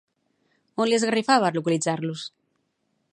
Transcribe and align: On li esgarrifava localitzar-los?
On 0.85 0.89
li 0.91 0.95
esgarrifava 0.99 1.53
localitzar-los? 1.59 2.27